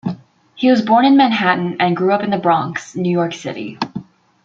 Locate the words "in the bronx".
2.23-2.95